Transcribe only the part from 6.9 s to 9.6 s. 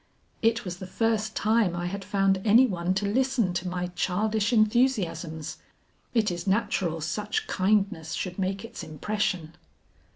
such kindness should make its impression."